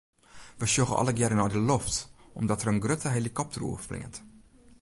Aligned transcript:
We 0.61 0.65
sjogge 0.71 0.97
allegearre 0.99 1.35
nei 1.37 1.51
de 1.53 1.61
loft 1.69 1.99
omdat 2.39 2.59
der 2.61 2.71
in 2.73 2.83
grutte 2.83 3.09
helikopter 3.17 3.61
oerfleant. 3.67 4.15